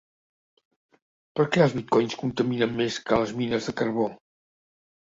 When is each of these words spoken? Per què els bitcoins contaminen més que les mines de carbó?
Per 1.41 1.45
què 1.57 1.61
els 1.67 1.77
bitcoins 1.77 2.17
contaminen 2.23 2.77
més 2.83 3.01
que 3.07 3.23
les 3.27 3.39
mines 3.45 3.71
de 3.73 3.79
carbó? 3.85 4.13